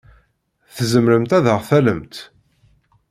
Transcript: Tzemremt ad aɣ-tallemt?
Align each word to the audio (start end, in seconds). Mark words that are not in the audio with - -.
Tzemremt 0.75 1.31
ad 1.37 1.45
aɣ-tallemt? 1.53 2.15